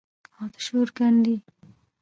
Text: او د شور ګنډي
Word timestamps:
او 0.37 0.45
د 0.53 0.55
شور 0.65 0.87
ګنډي 0.97 1.37